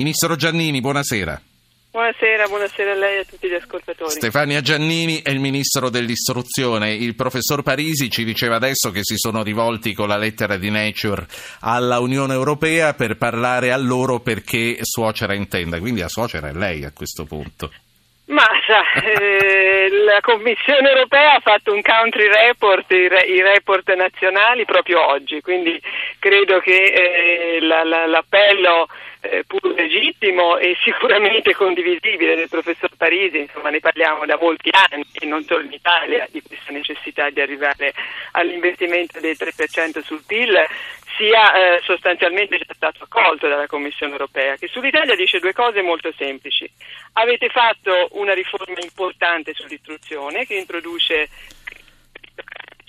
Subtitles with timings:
[0.00, 1.38] Ministro Giannini, buonasera.
[1.90, 4.10] Buonasera, buonasera a lei e a tutti gli ascoltatori.
[4.10, 6.94] Stefania Giannini è il ministro dell'istruzione.
[6.94, 11.26] Il professor Parisi ci diceva adesso che si sono rivolti con la lettera di Nature
[11.60, 15.78] alla Unione Europea per parlare a loro perché suocera intenda.
[15.78, 17.70] Quindi la suocera è lei a questo punto.
[18.30, 23.92] Ma sa, eh, la Commissione europea ha fatto un country report, i, re, i report
[23.94, 25.80] nazionali proprio oggi, quindi
[26.20, 28.86] credo che eh, la, la, l'appello
[29.20, 35.04] eh, pur legittimo e sicuramente condivisibile del professor Parisi, insomma ne parliamo da molti anni
[35.12, 37.92] e non solo in Italia di questa necessità di arrivare
[38.32, 40.56] all'investimento del 3% sul PIL,
[41.20, 46.10] sia eh, sostanzialmente già stato accolto dalla Commissione europea, che sull'Italia dice due cose molto
[46.16, 46.68] semplici.
[47.12, 51.28] Avete fatto una riforma importante sull'istruzione che introduce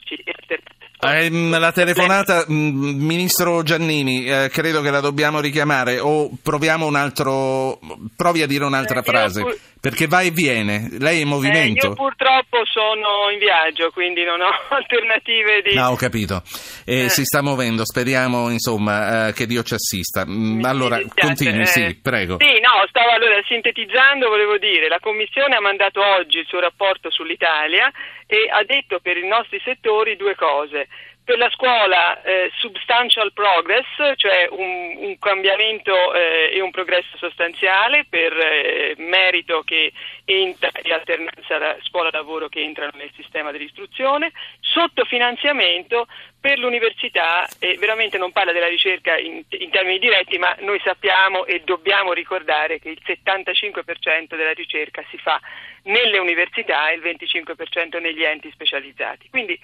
[0.06, 0.62] eh,
[1.02, 7.80] la telefonata, mm, Ministro Giannini, eh, credo che la dobbiamo richiamare o proviamo un altro,
[8.16, 9.58] provi a dire un'altra eh, frase, pur...
[9.80, 11.86] perché va e viene, lei è in movimento.
[11.86, 15.74] Eh, io purtroppo sono in viaggio, quindi non ho alternative di...
[15.74, 16.44] No, ho capito,
[16.86, 20.24] eh, si sta muovendo, speriamo insomma eh, che Dio ci assista.
[20.24, 22.38] Mm, Mi allora, continui, sì, prego.
[22.40, 27.10] Sì, no, stavo allora sintetizzando, volevo dire, la Commissione ha mandato oggi il suo rapporto
[27.10, 27.92] sull'Italia
[28.32, 30.88] e ha detto per i nostri settori due cose.
[31.32, 33.86] Per la scuola eh, substantial progress,
[34.18, 39.94] cioè un, un cambiamento eh, e un progresso sostanziale per eh, merito che
[40.26, 46.08] entra e alternanza scuola-lavoro che entrano nel sistema dell'istruzione, sottofinanziamento
[46.38, 51.46] per l'università, e veramente non parla della ricerca in, in, termini diretti, ma noi sappiamo
[51.46, 55.40] e dobbiamo ricordare che il 75% della ricerca si fa
[55.84, 59.30] nelle università e il 25% negli enti specializzati.
[59.30, 59.58] Quindi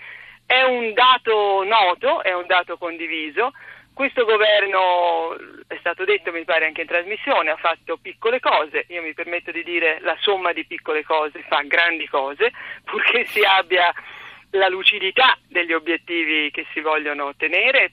[0.47, 3.51] è un dato noto, è un dato condiviso.
[3.93, 5.35] Questo governo,
[5.67, 9.51] è stato detto mi pare anche in trasmissione, ha fatto piccole cose, io mi permetto
[9.51, 12.51] di dire la somma di piccole cose fa grandi cose,
[12.85, 13.91] purché si abbia
[14.51, 17.91] la lucidità degli obiettivi che si vogliono ottenere.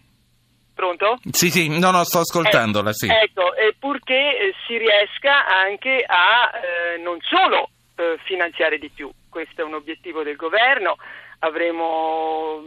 [0.75, 1.19] Pronto?
[1.31, 3.09] Sì, sì, no, no, sto ascoltandola, eh, sì.
[3.09, 9.10] Ecco, e purché eh, si riesca anche a eh, non solo eh, finanziare di più,
[9.31, 10.97] questo è un obiettivo del governo,
[11.44, 12.62] avremo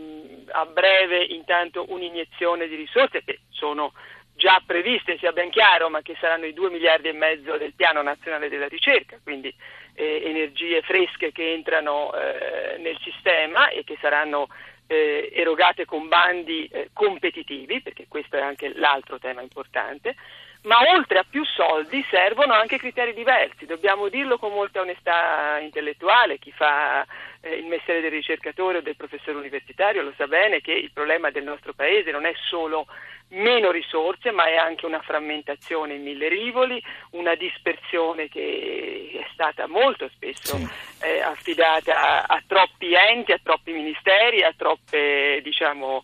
[0.52, 3.94] a breve intanto un'iniezione di risorse che sono
[4.36, 8.04] già previste, sia ben chiaro, ma che saranno i 2 miliardi e mezzo del piano
[8.04, 9.54] nazionale della ricerca, quindi
[9.96, 14.48] eh, energie fresche che entrano eh, nel sistema e che saranno
[14.86, 20.16] eh, erogate con bandi eh, competitivi, perché questo è anche l'altro tema importante,
[20.64, 26.40] ma oltre a più soldi servono anche criteri diversi, dobbiamo dirlo con molta onestà intellettuale,
[26.40, 27.06] chi fa
[27.42, 31.30] eh, il mestiere del ricercatore o del professore universitario lo sa bene che il problema
[31.30, 32.88] del nostro Paese non è solo
[33.30, 36.82] meno risorse, ma è anche una frammentazione in mille rivoli,
[37.12, 40.68] una dispersione che è stata molto spesso sì.
[41.02, 46.04] eh, affidata a, a, troppi enti, a troppi ministeri, a troppe diciamo,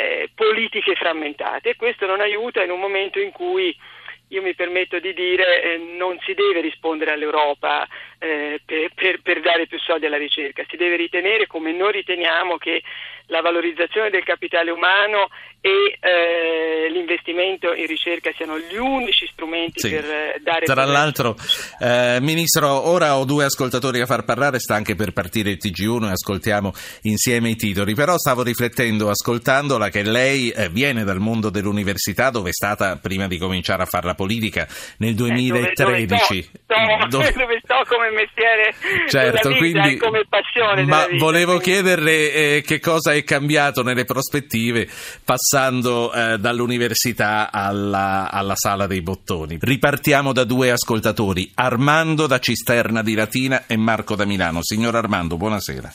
[0.00, 1.76] eh, politiche frammentate.
[1.76, 3.76] Questo non aiuta in un momento in cui
[4.28, 7.86] io mi permetto di dire eh, non si deve rispondere all'Europa
[8.20, 12.58] eh, per, per, per, dare più soldi alla ricerca, si deve ritenere come noi riteniamo
[12.58, 12.82] che
[13.30, 15.28] la valorizzazione del capitale umano
[15.62, 19.90] e eh, l'investimento in ricerca siano gli unici strumenti sì.
[19.90, 20.64] per eh, dare...
[20.64, 21.36] Tra l'altro,
[21.80, 26.08] eh, Ministro, ora ho due ascoltatori a far parlare, sta anche per partire il TG1
[26.08, 31.50] e ascoltiamo insieme i titoli, però stavo riflettendo, ascoltandola, che lei eh, viene dal mondo
[31.50, 34.66] dell'università dove è stata, prima di cominciare a fare la politica,
[34.98, 36.38] nel 2013.
[36.38, 38.74] Eh, dove, dove, sto, dove sto come mestiere
[39.08, 41.64] certo, quindi, come passione ma vita, volevo quindi...
[41.64, 44.88] chiederle eh, che cosa è cambiato nelle prospettive
[45.24, 49.58] passando eh, dall'università alla, alla, sala dei bottoni.
[49.60, 54.62] Ripartiamo da due ascoltatori, Armando da Cisterna di Latina e Marco da Milano.
[54.62, 55.90] Signor Armando, buonasera.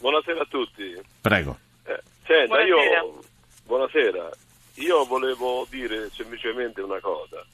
[0.00, 0.94] Buonasera a tutti.
[1.20, 1.58] Prego.
[1.84, 3.02] Eh, senta, buonasera.
[3.02, 3.20] io
[3.64, 4.30] buonasera.
[4.76, 7.44] Io volevo dire semplicemente una cosa.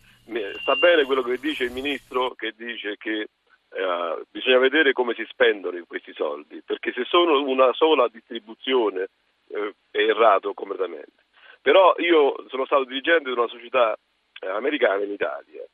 [0.60, 3.28] Sta bene quello che dice il ministro che dice che
[3.74, 9.08] eh, bisogna vedere come si spendono questi soldi, perché se sono una sola distribuzione
[9.48, 11.24] eh, è errato completamente.
[11.60, 13.96] Però io sono stato dirigente di una società
[14.40, 15.64] eh, americana in Italia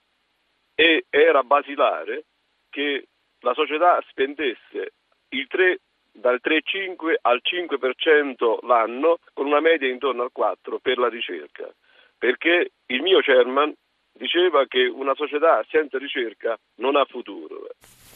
[0.75, 2.25] e era basilare
[2.71, 3.07] che
[3.41, 4.93] la società spendesse
[5.29, 5.81] 3,
[6.13, 11.69] dal 3,5 al 5% l'anno con una media intorno al 4% per la ricerca,
[12.17, 13.75] perché il mio chairman
[14.13, 17.69] diceva che una società senza ricerca non ha futuro.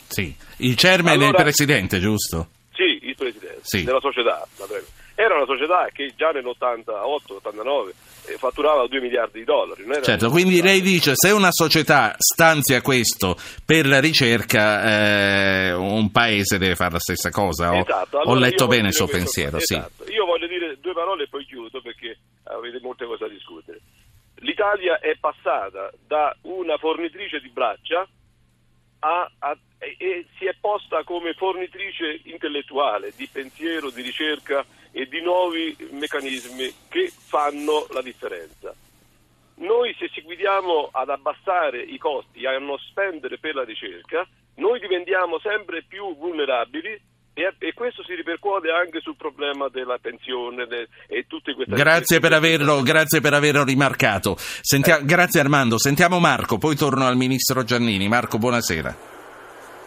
[0.08, 2.48] Sì, il chairman allora, è il presidente, giusto?
[2.72, 3.84] Sì, il presidente sì.
[3.84, 4.46] della società.
[5.14, 7.92] era una società che già nell'88-89
[8.26, 9.84] eh, fatturava 2 miliardi di dollari.
[10.02, 16.58] certo, quindi lei dice se una società stanzia questo per la ricerca, eh, un paese
[16.58, 17.76] deve fare la stessa cosa.
[17.76, 18.18] Esatto.
[18.18, 19.58] Allora, ho letto bene il suo pensiero.
[19.58, 20.04] Esatto.
[20.04, 20.12] Sì.
[20.12, 23.80] Io voglio dire due parole e poi chiudo perché avete molte cose da discutere.
[24.36, 28.06] L'Italia è passata da una fornitrice di braccia
[29.00, 29.56] a, a,
[29.98, 36.72] e si è posta come fornitrice intellettuale di pensiero, di ricerca e di nuovi meccanismi
[36.88, 38.75] che fanno la differenza.
[39.56, 44.26] Noi se ci guidiamo ad abbassare i costi, a non spendere per la ricerca,
[44.56, 50.66] noi diventiamo sempre più vulnerabili e, e, questo si ripercuote anche sul problema della pensione
[50.66, 54.36] de, e tutte queste grazie per averlo grazie per averlo rimarcato.
[54.38, 55.04] Sentia, eh.
[55.04, 55.76] grazie Armando.
[55.78, 58.06] Sentiamo Marco poi torno al ministro Giannini.
[58.06, 59.13] Marco buonasera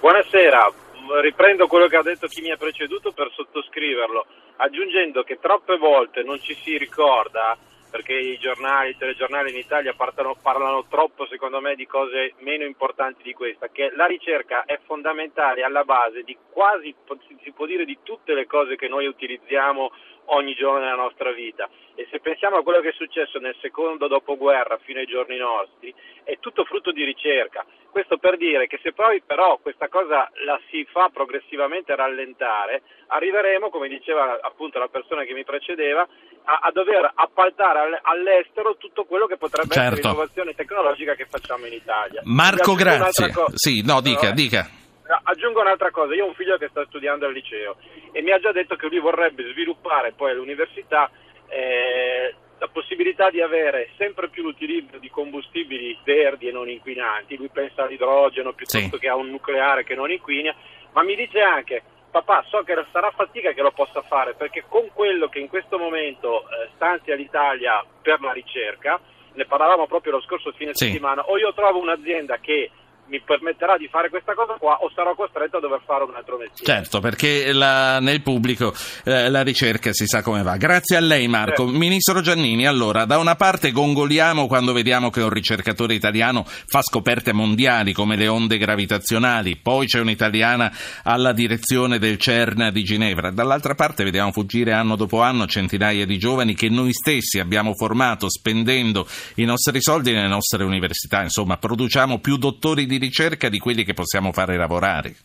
[0.08, 0.72] buonasera
[1.20, 4.26] riprendo quello che ha detto chi mi ha preceduto per sottoscriverlo
[4.56, 7.58] aggiungendo che troppe volte non ci si ricorda
[7.92, 12.64] perché i giornali, i telegiornali in Italia parlano, parlano troppo secondo me di cose meno
[12.64, 16.94] importanti di questa, che la ricerca è fondamentale alla base di quasi,
[17.44, 19.92] si può dire, di tutte le cose che noi utilizziamo
[20.30, 24.08] ogni giorno nella nostra vita e se pensiamo a quello che è successo nel secondo
[24.08, 25.94] dopoguerra fino ai giorni nostri
[26.24, 27.66] è tutto frutto di ricerca.
[27.98, 33.72] Questo per dire che se poi però questa cosa la si fa progressivamente rallentare, arriveremo,
[33.72, 36.08] come diceva appunto la persona che mi precedeva,
[36.44, 39.94] a, a dover appaltare all'estero tutto quello che potrebbe certo.
[39.94, 42.22] essere l'innovazione tecnologica che facciamo in Italia.
[42.26, 43.34] Marco, grazie.
[43.56, 44.70] Sì, no, dica, no, dica.
[45.24, 47.78] Aggiungo un'altra cosa, io ho un figlio che sta studiando al liceo
[48.12, 51.10] e mi ha già detto che lui vorrebbe sviluppare poi all'università
[51.50, 52.17] eh,
[52.78, 58.54] possibilità di avere sempre più l'utilizzo di combustibili verdi e non inquinanti, lui pensa all'idrogeno
[58.54, 59.00] piuttosto sì.
[59.00, 60.54] che a un nucleare che non inquina,
[60.92, 61.82] ma mi dice anche
[62.12, 65.80] papà so che sarà fatica che lo possa fare perché con quello che in questo
[65.80, 69.00] momento eh, stanzia l'Italia per la ricerca,
[69.34, 70.86] ne parlavamo proprio lo scorso fine sì.
[70.86, 72.70] settimana, o io trovo un'azienda che
[73.10, 76.38] mi permetterà di fare questa cosa qua o sarò costretto a dover fare un altro
[76.38, 76.66] mestiere.
[76.66, 78.74] Certo, perché la, nel pubblico
[79.04, 80.58] eh, la ricerca si sa come va.
[80.58, 81.66] Grazie a lei Marco.
[81.66, 81.78] Certo.
[81.78, 87.34] Ministro Giannini, allora, da una parte gongoliamo quando vediamo che un ricercatore italiano fa scoperte
[87.34, 90.72] mondiali come le onde gravitazionali, poi c'è un'italiana
[91.04, 96.18] alla direzione del CERN di Ginevra, dall'altra parte vediamo fuggire anno dopo anno centinaia di
[96.18, 102.20] giovani che noi stessi abbiamo formato spendendo i nostri soldi nelle nostre università, insomma produciamo
[102.20, 105.16] più dottori di ricerca di quelli che possiamo fare lavorare.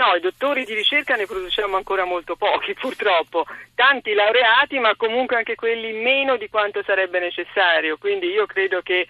[0.00, 3.44] No, i dottori di ricerca ne produciamo ancora molto pochi, purtroppo.
[3.74, 7.98] Tanti laureati, ma comunque anche quelli meno di quanto sarebbe necessario.
[7.98, 9.06] Quindi io credo che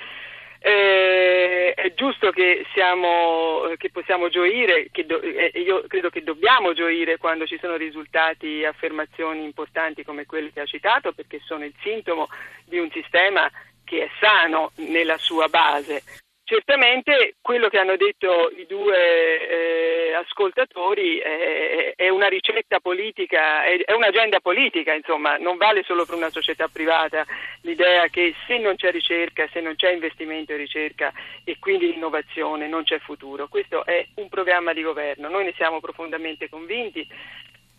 [0.63, 6.75] eh, è giusto che, siamo, che possiamo gioire, che do, eh, io credo che dobbiamo
[6.75, 11.65] gioire quando ci sono risultati e affermazioni importanti come quelle che ha citato, perché sono
[11.65, 12.29] il sintomo
[12.65, 13.51] di un sistema
[13.85, 16.03] che è sano nella sua base.
[16.51, 23.85] Certamente quello che hanno detto i due eh, ascoltatori è, è, una ricetta politica, è,
[23.85, 27.25] è, un'agenda politica, insomma, non vale solo per una società privata
[27.61, 31.13] l'idea che se non c'è ricerca, se non c'è investimento in ricerca
[31.45, 33.47] e quindi innovazione non c'è futuro.
[33.47, 37.07] Questo è un programma di governo, noi ne siamo profondamente convinti.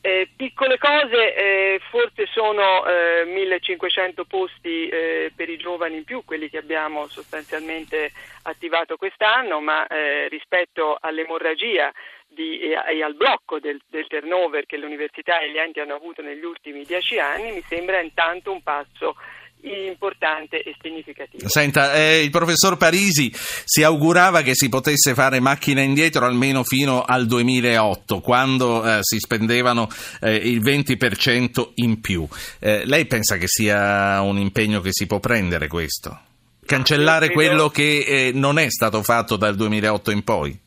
[0.03, 6.23] Eh, piccole cose, eh, forse sono eh, 1500 posti eh, per i giovani in più,
[6.25, 8.11] quelli che abbiamo sostanzialmente
[8.41, 11.93] attivato quest'anno, ma eh, rispetto all'emorragia
[12.27, 16.23] di, e, e, al blocco del, del, turnover che l'università e gli enti hanno avuto
[16.23, 19.15] negli ultimi dieci anni, mi sembra intanto un passo
[19.63, 21.47] importante e significativo.
[21.47, 27.03] Senta, eh, il professor Parisi si augurava che si potesse fare macchina indietro almeno fino
[27.03, 29.87] al 2008, quando eh, si spendevano
[30.21, 32.27] eh, il 20% in più.
[32.59, 36.19] Eh, lei pensa che sia un impegno che si può prendere questo?
[36.65, 40.59] Cancellare quello che eh, non è stato fatto dal 2008 in poi?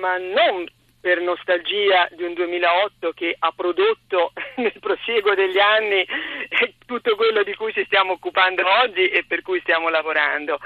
[0.00, 0.64] Ma non
[1.00, 6.06] per nostalgia di un 2008 che ha prodotto nel prosieguo degli anni
[6.84, 10.58] tutto quello di cui ci stiamo occupando oggi e per cui stiamo lavorando.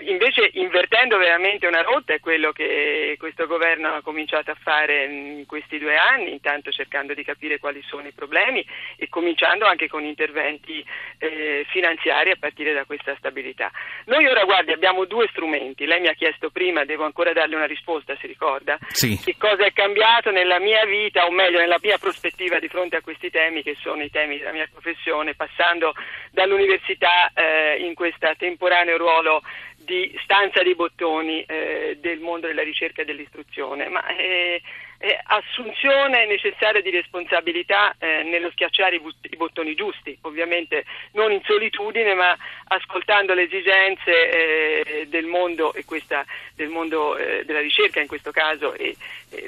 [0.00, 5.44] Invece invertendo veramente una rotta è quello che questo governo ha cominciato a fare in
[5.46, 10.02] questi due anni, intanto cercando di capire quali sono i problemi e cominciando anche con
[10.02, 10.84] interventi
[11.18, 13.70] eh, finanziari a partire da questa stabilità.
[14.06, 17.66] Noi ora guardi abbiamo due strumenti, lei mi ha chiesto prima, devo ancora darle una
[17.66, 18.78] risposta, si ricorda?
[18.88, 19.20] Sì.
[19.22, 23.02] Che cosa è cambiato nella mia vita o meglio nella mia prospettiva di fronte a
[23.02, 25.92] questi temi che sono i temi della mia professione, passando
[26.30, 29.42] dall'università eh, in questo temporaneo ruolo
[29.84, 34.60] di stanza dei bottoni eh, del mondo della ricerca e dell'istruzione, ma eh,
[35.04, 41.32] eh, assunzione necessaria di responsabilità eh, nello schiacciare i, but- i, bottoni giusti, ovviamente non
[41.32, 42.36] in solitudine, ma
[42.68, 48.30] ascoltando le esigenze eh, del mondo, e questa, del mondo eh, della ricerca in questo
[48.30, 48.96] caso e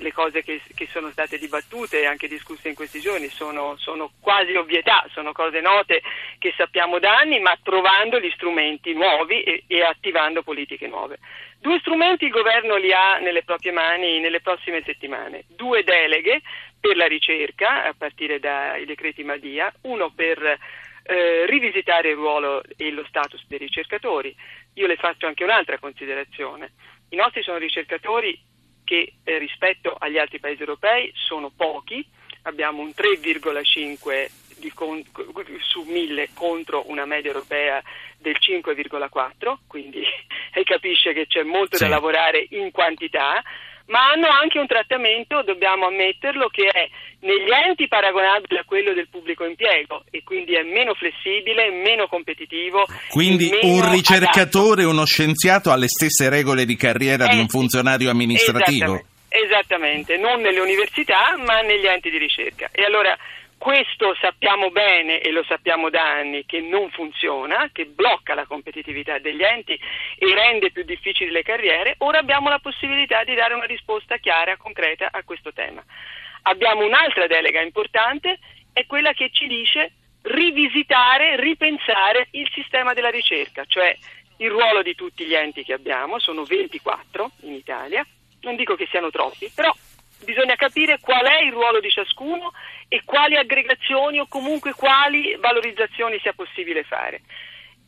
[0.01, 4.11] le cose che, che, sono state dibattute e anche discusse in questi giorni sono, sono
[4.19, 6.03] quasi ovvietà, sono cose note
[6.39, 11.19] che sappiamo da anni, ma trovando gli strumenti nuovi e, e attivando politiche nuove.
[11.65, 16.43] Due strumenti il governo li ha nelle proprie mani nelle prossime settimane, due deleghe
[16.79, 22.91] per la ricerca a partire dai decreti Madia, uno per eh, rivisitare il ruolo e
[22.91, 24.37] lo status dei ricercatori.
[24.75, 26.73] Io le faccio anche un'altra considerazione.
[27.09, 28.39] I nostri sono ricercatori
[28.85, 32.07] che eh, rispetto agli altri paesi europei sono pochi,
[32.43, 34.44] abbiamo un 3,5
[34.75, 35.03] con,
[35.61, 37.83] su 1000 contro una media europea
[38.19, 40.03] del 5,4, quindi
[40.65, 41.85] capisce che c'è molto sì.
[41.85, 43.43] da lavorare in quantità,
[43.87, 46.89] ma hanno anche un trattamento, dobbiamo ammetterlo, che è
[47.21, 52.87] negli enti paragonabile a quello del pubblico impiego e quindi è meno flessibile, meno competitivo.
[53.09, 54.97] Quindi meno un ricercatore, adatto.
[54.97, 59.05] uno scienziato ha le stesse regole di carriera eh, di un funzionario amministrativo?
[59.29, 62.71] Esattamente, esattamente, non nelle università ma negli enti di ricerca.
[62.73, 63.17] E allora
[63.65, 69.19] questo sappiamo bene e lo sappiamo da anni che non funziona, che blocca la competitività
[69.19, 71.95] degli enti e rende più difficili le carriere.
[72.01, 75.83] Ora abbiamo la possibilità di dare una risposta chiara, concreta a questo tema.
[76.43, 78.39] Abbiamo un'altra delega importante,
[78.71, 79.93] è quella che ci dice
[80.25, 83.97] rivisitare, ripensare il sistema della ricerca, cioè
[84.41, 88.07] il ruolo di tutti gli enti che abbiamo, sono 24 in Italia,
[88.43, 89.73] non dico che siano troppi, però
[90.25, 92.53] bisogna capire qual è il ruolo di ciascuno
[92.89, 97.23] e quali aggregazioni o comunque quali valorizzazioni sia possibile fare.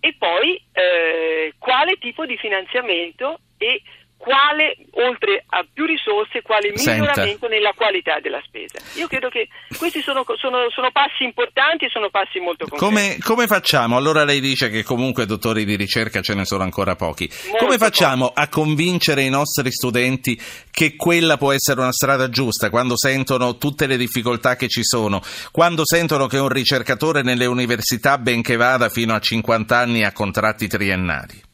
[0.00, 3.82] E poi eh, quale tipo di finanziamento e
[4.16, 7.48] quale, oltre a più risorse, quale miglioramento Senta.
[7.48, 8.78] nella qualità della spesa.
[8.94, 12.92] Io credo che questi sono, sono, sono passi importanti e sono passi molto concreti.
[12.92, 13.96] Come, come, facciamo?
[13.96, 17.30] Allora lei dice che comunque dottori di ricerca ce ne sono ancora pochi.
[17.50, 18.40] Molto come facciamo pochi.
[18.40, 23.86] a convincere i nostri studenti che quella può essere una strada giusta quando sentono tutte
[23.86, 29.14] le difficoltà che ci sono, quando sentono che un ricercatore nelle università, benché vada fino
[29.14, 31.45] a 50 anni, ha contratti triennali?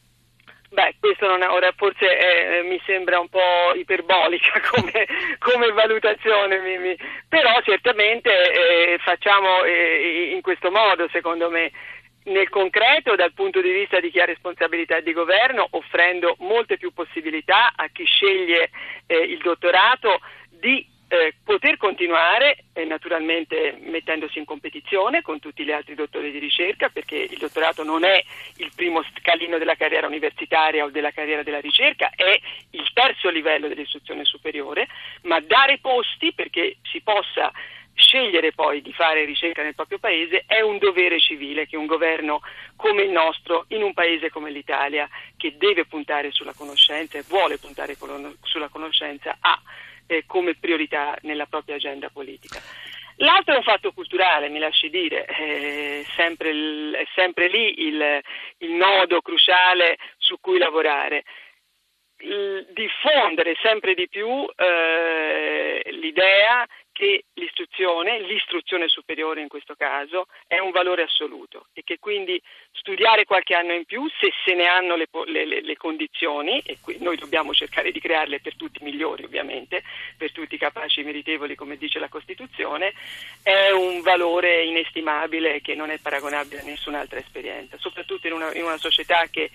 [1.03, 5.05] Questo non è, ora forse è, mi sembra un po' iperbolica come,
[5.37, 11.73] come valutazione, mi, però certamente eh, facciamo eh, in questo modo, secondo me,
[12.23, 16.93] nel concreto dal punto di vista di chi ha responsabilità di governo, offrendo molte più
[16.93, 18.69] possibilità a chi sceglie
[19.05, 25.71] eh, il dottorato di eh, poter continuare eh, naturalmente mettendosi in competizione con tutti gli
[25.71, 28.23] altri dottori di ricerca perché il dottorato non è
[28.57, 32.35] il primo scalino della carriera universitaria o della carriera della ricerca, è
[32.71, 34.87] il terzo livello dell'istruzione superiore,
[35.23, 37.51] ma dare posti perché si possa
[37.93, 42.41] scegliere poi di fare ricerca nel proprio paese è un dovere civile che un governo
[42.75, 47.59] come il nostro, in un paese come l'Italia, che deve puntare sulla conoscenza e vuole
[47.59, 47.95] puntare
[48.41, 49.61] sulla conoscenza, ha
[50.07, 52.59] eh, come priorità nella propria agenda politica.
[53.17, 58.21] L'altro è un fatto culturale, mi lasci dire, è sempre, il, è sempre lì il,
[58.57, 61.23] il nodo cruciale su cui lavorare
[62.69, 66.65] diffondere sempre di più eh, l'idea
[67.03, 72.41] che l'istruzione, l'istruzione superiore in questo caso, è un valore assoluto e che quindi
[72.71, 76.97] studiare qualche anno in più, se se ne hanno le, le, le condizioni, e qui
[77.01, 79.83] noi dobbiamo cercare di crearle per tutti migliori ovviamente,
[80.15, 82.93] per tutti capaci e meritevoli come dice la Costituzione,
[83.43, 88.63] è un valore inestimabile che non è paragonabile a nessun'altra esperienza, soprattutto in una, in
[88.63, 89.51] una società che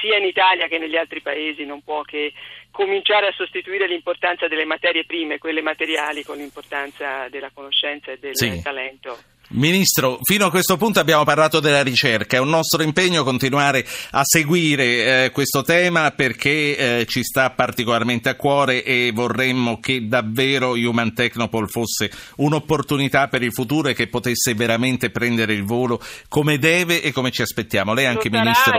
[0.00, 2.32] sia in Italia che negli altri paesi non può che
[2.70, 8.36] cominciare a sostituire l'importanza delle materie prime, quelle materiali, con l'importanza della conoscenza e del
[8.36, 8.60] sì.
[8.62, 9.16] talento.
[9.48, 14.22] Ministro, fino a questo punto abbiamo parlato della ricerca, è un nostro impegno continuare a
[14.24, 20.70] seguire eh, questo tema perché eh, ci sta particolarmente a cuore e vorremmo che davvero
[20.70, 26.58] Human Technopol fosse un'opportunità per il futuro e che potesse veramente prendere il volo come
[26.58, 27.92] deve e come ci aspettiamo.
[27.92, 28.72] Lei anche, Ministro.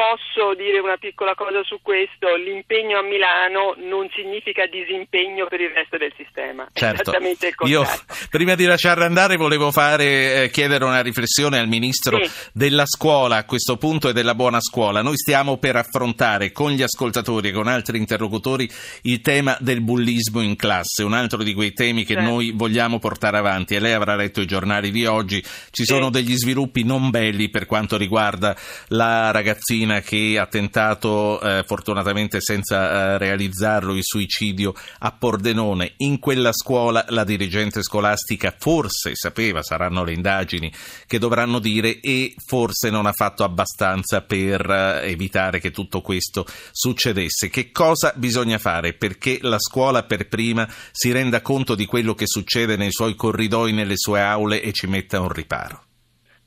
[0.00, 5.68] Posso dire una piccola cosa su questo, l'impegno a Milano non significa disimpegno per il
[5.74, 7.02] resto del sistema, certo.
[7.02, 7.86] esattamente il contrario.
[7.86, 8.00] Io
[8.32, 12.30] prima di lasciarla andare volevo fare, eh, chiedere una riflessione al Ministro sì.
[12.54, 15.02] della scuola a questo punto e della buona scuola.
[15.02, 18.70] Noi stiamo per affrontare con gli ascoltatori e con altri interlocutori
[19.02, 22.30] il tema del bullismo in classe, un altro di quei temi che certo.
[22.30, 25.84] noi vogliamo portare avanti e lei avrà letto i giornali di oggi, ci sì.
[25.84, 28.56] sono degli sviluppi non belli per quanto riguarda
[28.88, 35.94] la ragazzina bambina che ha tentato, eh, fortunatamente senza eh, realizzarlo, il suicidio a Pordenone.
[35.98, 40.72] In quella scuola la dirigente scolastica forse sapeva, saranno le indagini
[41.06, 46.46] che dovranno dire, e forse non ha fatto abbastanza per eh, evitare che tutto questo
[46.70, 47.48] succedesse.
[47.48, 52.26] Che cosa bisogna fare perché la scuola per prima si renda conto di quello che
[52.26, 55.89] succede nei suoi corridoi, nelle sue aule e ci metta un riparo?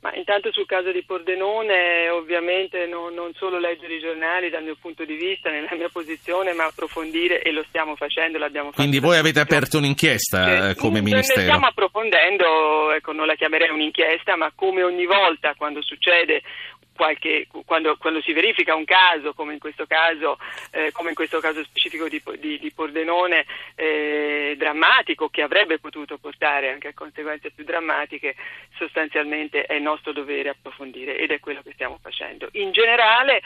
[0.04, 4.76] Ma intanto sul caso di Pordenone ovviamente non, non, solo leggere i giornali dal mio
[4.76, 8.82] punto di vista, nella mia posizione, ma approfondire e lo stiamo facendo, l'abbiamo fatto.
[8.82, 11.40] Quindi voi avete aperto un'inchiesta eh, come Ministero?
[11.40, 16.42] Ne stiamo approfondendo, ecco, non la chiamerei un'inchiesta, ma come ogni volta quando succede
[16.96, 20.38] qualche, quando, quando, si verifica un caso, come in questo caso,
[20.72, 23.46] eh, in questo caso specifico di, di, di Pordenone,
[23.76, 28.36] eh, drammatico, che avrebbe potuto portare anche a conseguenze più drammatiche,
[28.78, 32.50] sostanzialmente è nostro dovere approfondire ed è quello che stiamo facendo.
[32.54, 33.42] In generale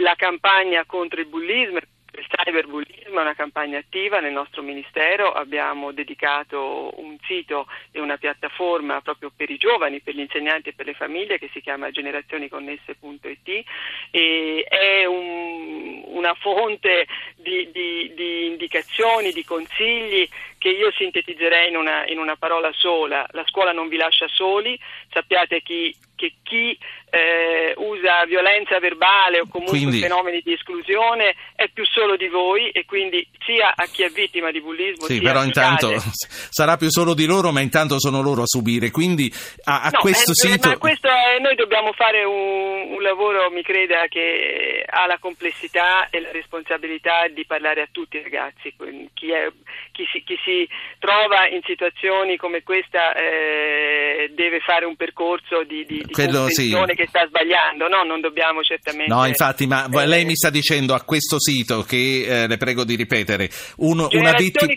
[0.00, 1.78] la campagna contro il bullismo
[2.14, 8.18] il cyberbullismo è una campagna attiva nel nostro Ministero, abbiamo dedicato un sito e una
[8.18, 11.90] piattaforma proprio per i giovani, per gli insegnanti e per le famiglie che si chiama
[11.90, 13.64] generazioniconnesse.it
[14.10, 17.06] e è un, una fonte
[17.42, 23.26] di, di, di, indicazioni, di consigli che io sintetizzerei in una, in una parola sola.
[23.32, 24.78] La scuola non vi lascia soli,
[25.10, 26.78] sappiate chi, che chi
[27.14, 30.00] eh, usa violenza verbale o comunque quindi...
[30.00, 34.50] fenomeni di esclusione è più solo di voi e quindi sia a chi è vittima
[34.50, 36.00] di bullismo sì, però intanto cade.
[36.48, 39.30] sarà più solo di loro ma intanto sono loro a subire quindi
[39.64, 43.50] a, a no, questo eh, sito ma questo è, noi dobbiamo fare un, un, lavoro
[43.50, 48.74] mi creda che ha la complessità e la responsabilità di parlare a tutti i ragazzi
[49.14, 49.50] chi, è,
[49.92, 55.84] chi, si, chi si, trova in situazioni come questa eh, deve fare un percorso di,
[55.84, 56.12] di, di
[56.50, 56.74] sì.
[56.94, 58.02] che sta sbagliando, no?
[58.02, 59.12] Non dobbiamo certamente...
[59.12, 62.84] No, infatti, ma eh, lei mi sta dicendo a questo sito, che eh, le prego
[62.84, 63.48] di ripetere,
[63.78, 64.72] uno, una vittima...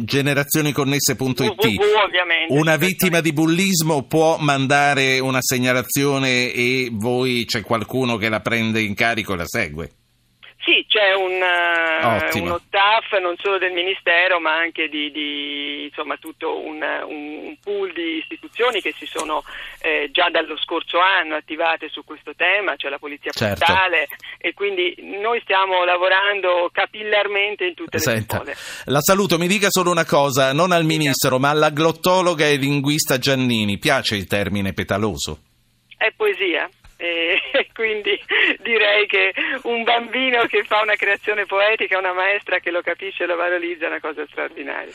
[0.00, 1.78] Generazioniconnesse.it
[2.48, 8.80] Una vittima di bullismo può mandare una segnalazione e voi c'è qualcuno che la prende
[8.80, 9.90] in carico e la segue?
[10.62, 16.18] Sì, c'è un, uh, uno staff non solo del Ministero ma anche di, di insomma,
[16.18, 19.42] tutto un, un, pool di istituzioni che si sono
[19.80, 23.64] eh, già dallo scorso anno attivate su questo tema, c'è la Polizia certo.
[23.64, 28.56] Postale e quindi noi stiamo lavorando capillarmente in tutte Senta, le scuole.
[28.84, 33.16] La saluto, mi dica solo una cosa, non al Ministro ma alla glottologa e linguista
[33.16, 35.38] Giannini, piace il termine petaloso?
[35.96, 36.68] È poesia
[37.00, 37.40] e
[37.72, 38.20] quindi
[38.58, 39.32] direi che
[39.62, 43.86] un bambino che fa una creazione poetica, una maestra che lo capisce e lo valorizza
[43.86, 44.92] è una cosa straordinaria.